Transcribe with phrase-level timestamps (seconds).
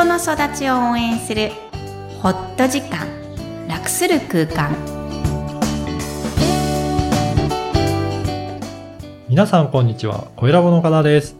[0.00, 1.50] 人の育ちを応援する
[2.22, 3.06] ホット時間
[3.68, 4.74] 楽する空間。
[9.28, 10.28] 皆さんこんにちは。
[10.36, 11.36] 小ラボの岡田です。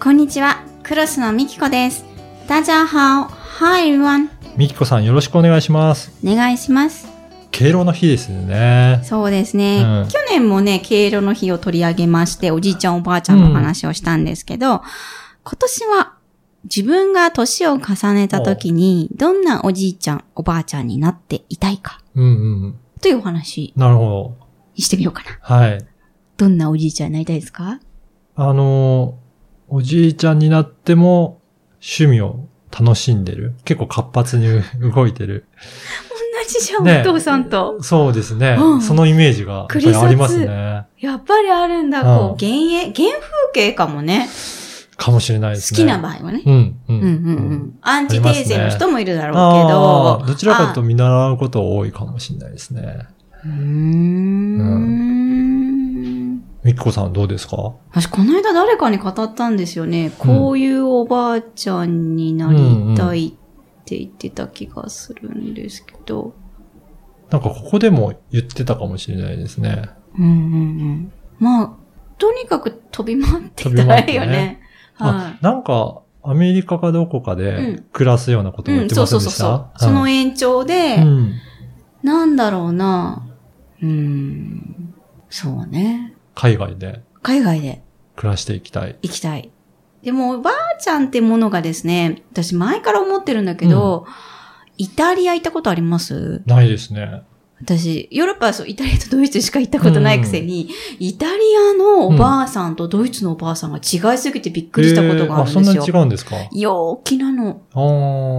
[0.00, 0.64] こんにちは。
[0.82, 2.06] クロスのみきこです。
[2.48, 3.28] 大家好
[3.60, 6.12] Hi everyone みきこさんよろしくお願いします。
[6.24, 7.06] お願いします。
[7.50, 9.02] 敬老の日ですね。
[9.04, 10.08] そうですね、うん。
[10.08, 14.80] 去年もね敬老の日を取り上げましておじいちゃんおばあちゃんの話をしたんですけど、
[15.44, 16.14] 今年は
[16.64, 22.00] 自分が年を重ねた時にどんなおじいちゃんおばあちゃんになっていたいか？
[22.14, 22.28] うんう
[22.68, 22.78] ん。
[23.00, 24.36] というお話なるほ
[24.76, 25.54] してみようかなど。
[25.54, 25.84] はい。
[26.36, 27.80] どんなおじいちゃんになりたいですか？
[28.36, 29.22] あのー
[29.74, 31.40] おじいちゃんになっても
[31.80, 33.54] 趣味を楽しんでる。
[33.64, 34.46] 結構活発に
[34.92, 35.46] 動いてる。
[36.44, 37.82] 同じじゃん、ねお父さんと。
[37.82, 38.56] そうですね。
[38.58, 40.86] うんそのイメージがやっぱりありますね。
[40.98, 44.28] やっぱりあるんだ、うんこう、幻影、原風景かもね。
[45.02, 45.78] かもしれないですね。
[45.78, 46.42] 好きな場合はね。
[46.46, 47.00] うん、うん。
[47.00, 47.10] うんうんう
[47.54, 47.78] ん。
[47.82, 50.26] アンチテーゼの人もいるだろうけあどあ。
[50.26, 53.06] どちらかと見習うこと多いかもしれないですね。
[53.44, 55.12] うーん。
[56.64, 57.56] みきこさんはどうですか？
[57.90, 60.12] 私、この間誰かに語ったんですよね。
[60.18, 63.32] こういうおばあちゃんになりたいっ
[63.84, 66.34] て言ってた気がするんですけど。
[67.30, 69.88] なんかここでも言ってたかもしれないですね。
[70.16, 71.12] うんうんうん。
[71.40, 71.72] まあ、
[72.18, 74.61] とにかく飛び回ってたらいいよね。
[74.94, 78.74] はあ、なんか、アメリカかどこかうでん暮らすようなことい。
[78.74, 79.44] を言っうん、そうそうてませんでした？
[79.44, 79.88] そうそう。
[79.88, 81.32] その延長で、うん。
[82.02, 83.26] なんだろうな。
[83.82, 84.94] うーん。
[85.30, 86.14] そうね。
[86.34, 87.82] 海外で海外で
[88.16, 88.96] 暮らしていきたい。
[89.02, 89.50] 行きたい。
[90.02, 94.06] でも、おばあちゃんってものがですね、私前から思ってるんだけど、
[94.78, 96.42] イタリア行ったことあります？
[96.46, 97.22] ないですね。
[97.64, 100.68] 私、ヨーロッパはそう、イタリアとドイツしか行ったことないくせに、
[100.98, 101.32] イタリ
[101.70, 105.60] アのおばあさんとドイツのおばあさんが違いすぎてびっくりしたことがあるんですよ。
[105.60, 106.36] えーあ、そんなに違うんですか？
[106.52, 107.62] 陽気なの。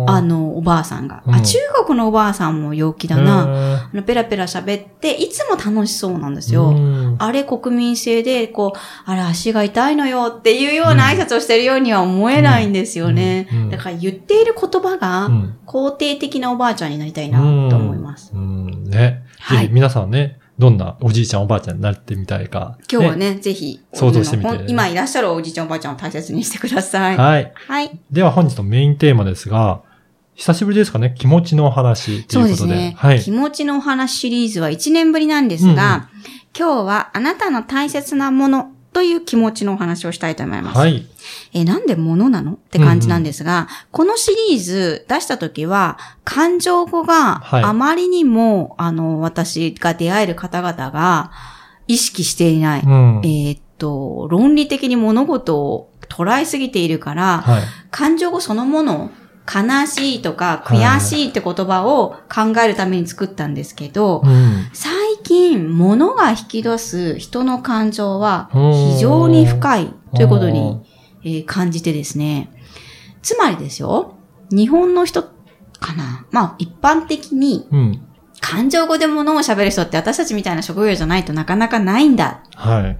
[0.07, 1.23] あの、おばあさんが。
[1.25, 3.85] うんあ、中国のおばあさんも陽気だな。
[3.85, 6.69] あの、ペラペラ喋って、いつも楽しそうなんですよ。
[6.69, 13.47] うんあれ国民性で、こう、あれ足が痛いのよっていうような挨拶をしてるようには思えないんですよね。
[13.51, 18.31] うんうんだから言っている言葉うがん肯定的なおばあちゃんになりたいなと思います。
[19.49, 19.55] うん。
[19.55, 19.57] ね。
[19.57, 22.77] はいぜひ皆さんね、どんなおじいちゃんおばあちゃんになってみたいか。
[22.91, 27.17] 今日はね、ぜひ、想像してみて今いらっしゃるおじいちゃんおばあちゃんを大切にしてください。
[27.17, 27.51] はい。
[27.55, 27.99] はい。
[28.11, 29.81] では本日のメインテーマですが、
[30.35, 32.73] 久しぶりですかね、気持ちのお話とそういうことで。
[32.73, 32.95] ですね。
[32.97, 33.21] はい。
[33.21, 36.09] 気持ちのお話シリーズは1年ぶりなんですが、
[36.57, 40.77] 今日はあなたの大切なものという気持ちのお話をしたいと思います。
[40.77, 41.05] はい。
[41.53, 51.31] え、なんで物なのって感じなんですが、このシリーズ出した時は、感情語がはいあまりにも、あの、私が出会える方々が
[51.87, 52.81] 意識していない。
[52.81, 53.21] うん。
[53.23, 57.63] えーっと、論理的に物事を捉えすぎているから、はい。
[57.91, 59.11] 感情語そのもの、
[59.45, 64.69] 悲しいとかはい悔しいって言葉を考えるために作ったんですけど、うん。
[65.25, 70.81] 最近、物が引き出す人の感情は非常に深いということに、
[71.23, 72.51] えー感じてですね。
[73.21, 74.15] つまりですよ、
[74.51, 76.25] 日本の人かな。
[76.31, 78.07] まあ、一般的にうん。
[78.41, 82.43] 感情語で物を喋る人って私たちみたいな職業じゃないとなかなかないんだ。
[82.55, 82.97] は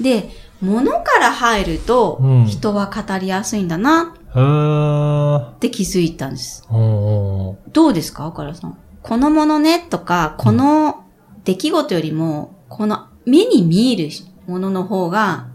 [0.00, 0.02] い。
[0.02, 0.30] で、
[0.62, 4.14] 物から入るとうん人は語りやすいんだな。
[5.54, 6.66] って気づいたんです。
[6.70, 7.58] ど
[7.88, 8.78] うですか岡田さん？
[9.02, 11.04] このものねとか、この
[11.46, 14.10] 出来事よりも、この目に見える
[14.48, 15.46] ものの方が、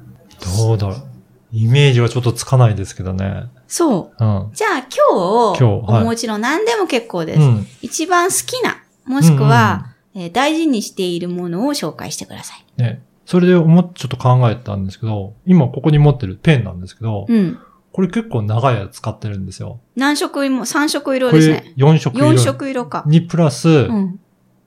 [0.57, 1.03] どうだろう。
[1.51, 3.43] イメージはちょっとつかないですけどね。
[3.67, 4.25] そう。
[4.25, 4.51] うん。
[4.53, 7.39] じゃあ今日、今日はいお持ちの何でも結構です。
[7.41, 7.67] うん。
[7.81, 12.81] 一番好きな、もしくは、えー大事にしているものを紹介してください。
[12.81, 13.01] ね。
[13.25, 17.59] それで思っ、ちょっと考えたんですけど、今ここに持ってるペンなんですけど、うん。
[17.91, 19.81] これ結構長いやつ使ってるんですよ。
[19.97, 21.73] 何色も、3色色これですね。
[21.75, 22.27] 4色色。
[22.29, 23.03] 4色色か。
[23.05, 24.19] にプラス、うん。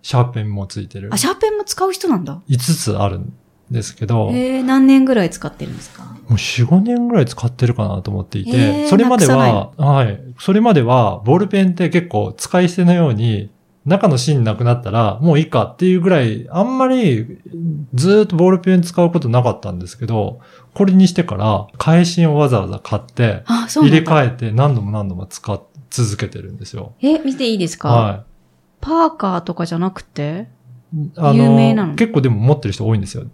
[0.04, 1.16] シャーペンもついてるあ、。
[1.16, 2.42] シャーペンも使う人なんだ。
[2.46, 3.32] 5つあるん
[3.70, 6.04] ですけど、もえー、何年ぐらい使ってるんですか？
[6.28, 10.20] う4、5年ぐらい使ってるかなと思っていて、へーそれまでなは、はい。
[10.38, 13.50] それまでは、ボールペンって結構使い捨てのように、
[13.86, 17.38] 中の芯なくなったら、もういいかっていうぐらい、あんまり、
[17.94, 20.40] ずーっとボールペン使うことなかったんですけど、
[20.74, 23.98] これにしてから、返芯をわざわざ買って、入れ。
[24.00, 26.94] 替えて何度も何度も使っ続けてるんですよ。
[27.00, 27.88] え、見ていいですか？
[27.88, 28.24] は
[28.84, 30.46] パーカーとかじゃなくて？
[31.16, 31.94] 有名なの？
[31.94, 33.22] 結構でも持ってる人多いんですよ。
[33.22, 33.30] はい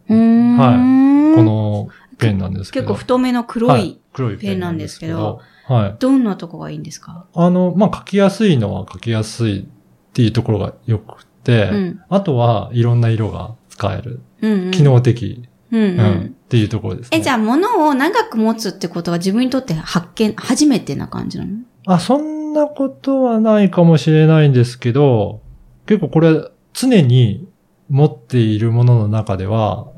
[1.36, 1.88] この
[2.18, 2.86] ペンなんですけど。
[2.86, 5.40] 結構太めの黒はい黒いペンなんですけど。
[5.66, 5.96] はい。
[5.98, 7.26] どんなとこがいいんですか？
[7.34, 9.64] あの、まあ、書きやすいのは書きやすいっ
[10.12, 12.00] ていうところが良くて、うん。
[12.08, 14.20] あとはいろんな色が使える。
[14.42, 14.70] うん、うん。
[14.70, 16.26] 機能的、うん、ううんん。
[16.26, 17.18] っていうところですね。
[17.18, 21.58] え、じゃあ物を長く持つってことは自分にとって発見、初めてな感じなの？
[21.86, 25.40] あ、そんんなことはないかもしれないんですけど、
[25.86, 27.48] 結構これ常に
[27.88, 29.88] 持っているものの中では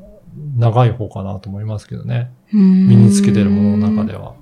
[0.57, 2.31] 長い方かなと思いますけどね。
[2.51, 4.35] 身につけてるものの中では。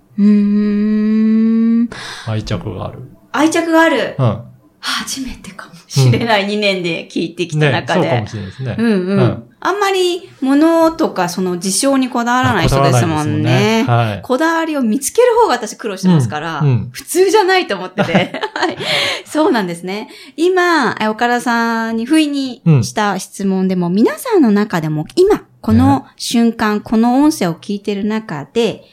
[2.27, 2.99] 愛着がある。
[3.31, 4.15] 愛着がある。
[4.17, 4.43] うん。
[4.81, 8.01] 初めてかもしれない2年で聞いてきたね、中で。
[8.01, 8.75] そうかもしれないですね。
[8.77, 9.19] うんうん。
[9.19, 13.83] うんあんまり物とかその事象にこだわらない人ですもんね。
[13.85, 18.13] こだわらないこだわりを見つける方が私苦労してますから、うんうん普通じゃないと思ってて。
[18.55, 18.77] はい。
[19.23, 20.09] そうなんですね。
[20.35, 28.83] 今、え岡田さんに不意にした質問でも、皆さんの中でも今、この瞬間、この音声を聞いてる中で、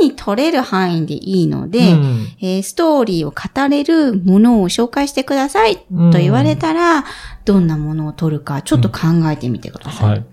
[0.00, 7.04] 手に取れる範囲でいいので、うんえーストーリーを語れるものを紹介してくださいうんと言われたら、
[7.44, 8.98] どんなものを取るかちょっと考
[9.30, 10.08] えてみてください。
[10.10, 10.18] はい。
[10.20, 10.26] ね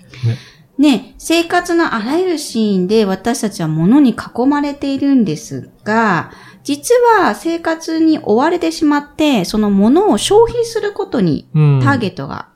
[0.78, 6.32] ね、生活のあらゆるシーンで私たちは物に囲まれているんですが、
[6.64, 12.50] 実は生活に追われてしまって、その物を消費することにうんターゲットが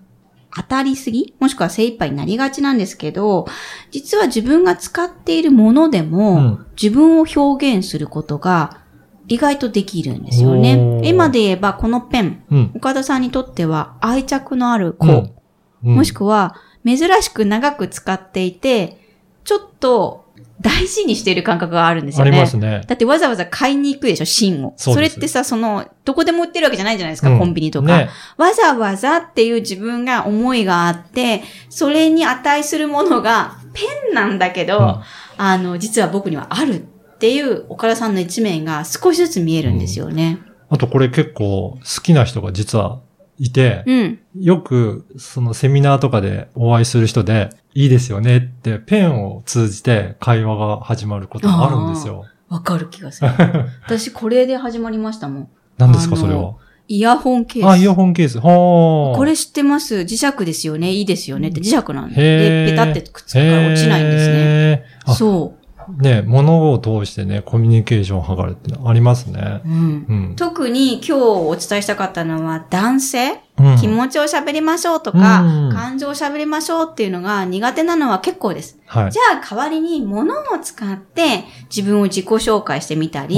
[0.55, 3.47] 当たりすぎ、もしくは精一杯になりがちなんですけど、
[3.91, 6.65] 実は自分が使っているものでも、うん。
[6.81, 8.81] 自分を表現することが
[9.27, 11.01] 意外とできるんですよね。
[11.03, 12.71] 今で言えばこのペン、うん。
[12.75, 15.33] 岡田さんにとっては愛着のある子、うん。
[15.83, 15.95] うん。
[15.95, 16.55] もしくは
[16.85, 18.99] 珍しく長く使っていて、
[19.43, 20.28] ちょっと
[20.61, 22.31] 大事にしている感覚があるんですあよね。
[22.31, 22.81] りますね。
[22.85, 24.73] だってわざわざ買いに行くでしょ、芯を。
[24.75, 27.87] それってさ、その、どこでも売ってるわけじゃないじゃないですか、うんコンビニとか。
[27.97, 28.09] ね。
[28.37, 34.95] わざわざっていう自分が思いがあって、それに値するものがペンなんだけど、うん
[35.41, 40.39] あの、実は僕にはあるっていう岡田さんの一面が少しずつ見えるんですよね。
[40.69, 42.99] あとこれ結構好きな人が実は
[43.39, 44.19] いて、うん。
[44.39, 52.25] よくそのセミナーとかでお会いする人で、いいですよねってペンを通じて会話が始まることがあるんですよ。
[52.49, 53.29] わかる気がする。
[53.85, 55.47] 私、これで始まりましたもん。
[55.77, 56.55] 何ですかそれは？
[56.87, 57.67] イヤホンケース。
[57.67, 58.39] あ、イヤホンケース。
[58.39, 59.15] はあ。
[59.15, 59.97] これ知ってます？
[59.97, 64.83] 磁石ですよねいいですよねって磁石なんへで、ーペタってくっつくから落ちないんですね。
[65.15, 65.53] そ
[65.97, 69.69] ね、物を通してね、コミュニケーションを図るってのありますねう。
[69.69, 69.71] う。
[69.71, 70.05] ん。
[70.07, 70.35] うん。
[70.35, 73.39] 特に今日お伝えしたかったのは男性、うん
[73.75, 78.79] 気持ちを喋りましょうとか、うん感情を喋りましょうっていうのが苦手なのは結構です。
[78.85, 79.19] はいじ。
[79.19, 81.43] ゃあ代わりに物を使って
[81.75, 83.35] 自分を自己紹介してみたり、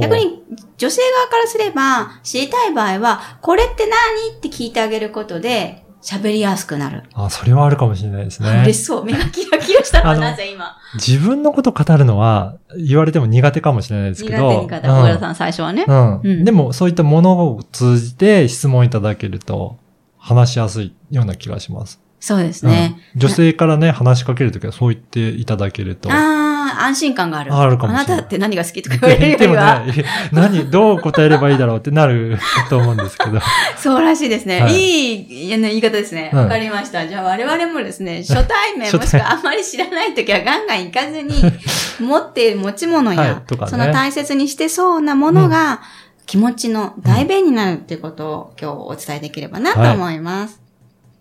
[0.00, 0.44] 逆に
[0.76, 4.36] 女性側からすれば知りたい場合は、これって何？
[4.36, 7.02] って聞いてあげることで喋りやすくなる。
[7.14, 8.78] あ、それはあるかもしれないですね嬉。
[8.78, 9.04] しそう。
[9.04, 10.76] 目がキラキラしたのなぜ今？
[10.94, 14.48] 自分のこと語るのは言われても苦手かもしれないです苦けど。
[14.50, 14.88] 手苦手。
[14.88, 15.84] 小倉さん最初はね。
[15.88, 16.20] うん。
[16.22, 19.78] うんでも、そういったものを通じて質問いただけると、
[20.16, 22.00] 話しやすいような気がします。
[22.20, 23.00] そうですね。
[23.14, 26.08] うん女性からね、話しかけるときはそう言っていただけると。
[26.12, 26.16] ああ、
[26.68, 27.54] 安心感がある。
[27.54, 29.84] あるかもあなたって何が好きとか言われるよりでもは。
[29.84, 33.40] ね、何、どう答えればいいだろうってなると思うんですけど。
[33.76, 34.60] そうらしいですね。
[34.60, 36.30] はいいい、言い方ですね。
[36.32, 37.06] はいわかりました。
[37.06, 41.34] じゃあ我々もですね、初対面もしくはあんまり知らないときはガンガン行かずに、
[42.00, 43.36] 持っている持ち物や、はいね
[43.66, 45.80] その大切にしてそうなものが、
[46.26, 50.60] 気持ちの代弁になるっていうことを今日お伝えできればなと思います。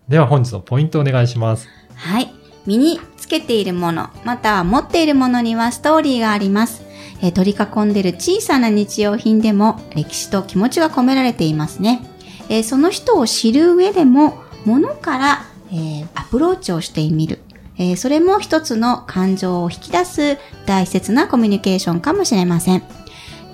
[0.10, 1.68] では本日のポイントお願いします。
[1.96, 2.34] はい。
[2.66, 6.84] 身につけているもの、または持っているものにはストーリーがあります。
[7.24, 12.06] えー取り囲んでいる小さな日用品でも歴史と気持ちが込められていますね。
[12.50, 17.40] えーその人を知る上でも、物から、えーアプローチをしてみる。
[17.80, 22.84] えーそれも一つの感情を引き出す大切なコミュニケーションかもしれません。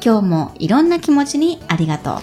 [0.04, 2.14] 今日もいろんな気持ちにありがとう。
[2.14, 2.22] はい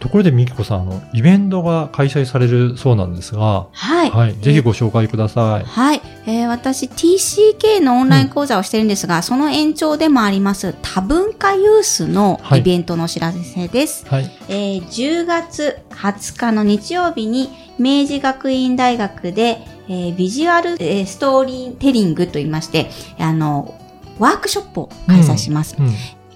[0.00, 4.10] ところでみきこさん、あの、イベントが開催されるそうなんですが、はい。
[4.10, 4.34] はい。
[4.40, 5.64] ぜひご紹介ください。
[5.64, 14.04] はい、えー私 TCK のオンライン講座をしてるんですが、その延長でもあります多文化ユースのはいイベントのお知らせです。
[14.06, 14.30] はい。
[14.48, 23.74] えー10月20日の日曜日に明治学院大学で、えービジュアル、えーストーリーテリングと言いまして、あの、
[24.18, 25.76] ワークショップを開催します。
[25.78, 25.86] うん。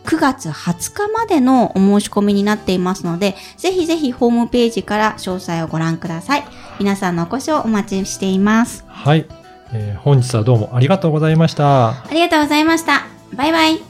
[0.04, 6.44] 9月20日までのお申し込みになっていますので、ぜひぜひホームページから詳細をご覧ください。
[6.78, 8.84] 皆さんのお越しをお待ちしています。
[8.88, 9.26] はい。
[9.72, 12.04] えー本日はどうもありがとうございました。
[12.04, 13.06] ありがとうございました。
[13.34, 13.89] バイバイ。